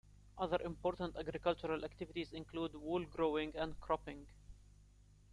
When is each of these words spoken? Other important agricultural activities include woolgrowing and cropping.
Other 0.35 0.57
important 0.65 1.15
agricultural 1.15 1.85
activities 1.85 2.33
include 2.33 2.73
woolgrowing 2.73 3.55
and 3.55 3.79
cropping. 3.79 4.25